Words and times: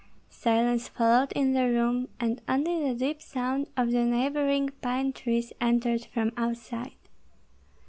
Silence 0.31 0.87
followed 0.87 1.31
in 1.33 1.53
the 1.53 1.65
room, 1.65 2.07
and 2.19 2.41
only 2.49 2.89
the 2.91 2.97
deep 2.97 3.21
sound 3.21 3.67
of 3.77 3.91
the 3.91 4.03
neighboring 4.03 4.69
pine 4.81 5.13
trees 5.13 5.53
entered 5.61 6.05
from 6.05 6.31
outside. 6.37 6.95